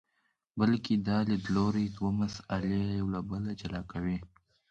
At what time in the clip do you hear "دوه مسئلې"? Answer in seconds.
1.95-2.81